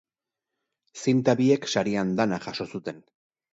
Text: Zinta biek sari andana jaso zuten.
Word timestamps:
Zinta 1.01 1.37
biek 1.43 1.69
sari 1.75 1.95
andana 2.07 2.43
jaso 2.49 2.69
zuten. 2.75 3.07